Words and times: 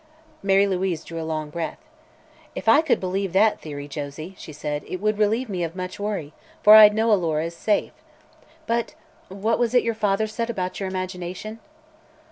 Mary 0.41 0.65
Louise 0.65 1.03
drew 1.03 1.21
a 1.21 1.23
long 1.23 1.51
breath. 1.51 1.77
"If 2.55 2.67
I 2.67 2.81
could 2.81 2.99
believe 2.99 3.33
that 3.33 3.61
theory, 3.61 3.87
Josie," 3.87 4.33
she 4.35 4.51
said, 4.51 4.83
"it 4.87 4.99
would 4.99 5.19
relieve 5.19 5.47
me 5.47 5.63
of 5.63 5.75
much 5.75 5.99
worry, 5.99 6.33
for 6.63 6.73
I'd 6.73 6.95
know 6.95 7.13
Alora 7.13 7.45
is 7.45 7.55
safe. 7.55 7.93
But 8.65 8.95
what 9.29 9.59
was 9.59 9.75
it 9.75 9.83
your 9.83 9.93
father 9.93 10.25
said 10.25 10.49
about 10.49 10.79
your 10.79 10.89
imagination?" 10.89 11.59